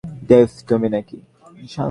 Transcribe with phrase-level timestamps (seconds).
[0.03, 1.17] Dave, তুমি নাকি?